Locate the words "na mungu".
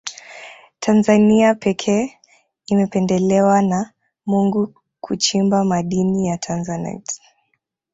3.61-4.75